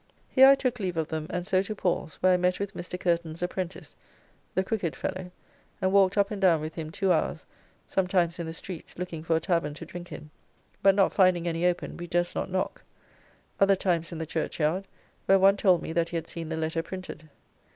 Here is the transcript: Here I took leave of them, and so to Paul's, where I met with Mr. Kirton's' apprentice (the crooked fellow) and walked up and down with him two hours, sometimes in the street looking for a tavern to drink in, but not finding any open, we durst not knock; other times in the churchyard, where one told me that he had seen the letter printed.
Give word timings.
Here 0.31 0.47
I 0.47 0.55
took 0.55 0.79
leave 0.79 0.97
of 0.97 1.09
them, 1.09 1.27
and 1.29 1.45
so 1.45 1.61
to 1.61 1.75
Paul's, 1.75 2.15
where 2.21 2.33
I 2.33 2.37
met 2.37 2.57
with 2.59 2.73
Mr. 2.73 2.99
Kirton's' 2.99 3.43
apprentice 3.43 3.95
(the 4.55 4.63
crooked 4.63 4.95
fellow) 4.95 5.29
and 5.79 5.91
walked 5.93 6.17
up 6.17 6.31
and 6.31 6.41
down 6.41 6.59
with 6.59 6.73
him 6.73 6.89
two 6.91 7.11
hours, 7.13 7.45
sometimes 7.85 8.39
in 8.39 8.47
the 8.47 8.53
street 8.55 8.95
looking 8.97 9.21
for 9.21 9.35
a 9.35 9.39
tavern 9.39 9.75
to 9.75 9.85
drink 9.85 10.11
in, 10.11 10.31
but 10.81 10.95
not 10.95 11.13
finding 11.13 11.47
any 11.47 11.67
open, 11.67 11.97
we 11.97 12.07
durst 12.07 12.33
not 12.33 12.49
knock; 12.49 12.81
other 13.59 13.75
times 13.75 14.11
in 14.11 14.17
the 14.17 14.25
churchyard, 14.25 14.87
where 15.27 15.37
one 15.37 15.55
told 15.55 15.83
me 15.83 15.93
that 15.93 16.09
he 16.09 16.17
had 16.17 16.25
seen 16.25 16.49
the 16.49 16.57
letter 16.57 16.81
printed. 16.81 17.29